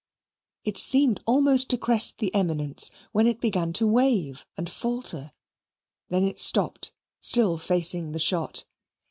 [0.63, 5.31] It seemed almost to crest the eminence, when it began to wave and falter.
[6.09, 8.65] Then it stopped, still facing the shot.